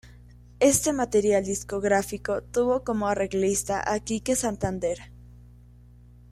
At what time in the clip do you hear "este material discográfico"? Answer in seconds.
0.59-2.41